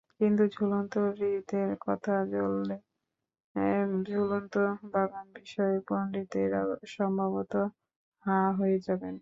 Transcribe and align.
কিন্তু 0.19 0.43
ঝুলন্ত 0.49 0.93
হ্রদের 1.09 1.69
কথা 1.85 2.13
বললে 2.35 2.75
ঝুলন্ত 4.05 4.53
বাগানবিষয়ক 4.93 5.81
পণ্ডিতেরাও 5.89 6.69
সম্ভবত 6.95 7.53
হাঁ 8.25 8.47
হয়ে 8.59 8.77
যাবেন। 8.79 9.09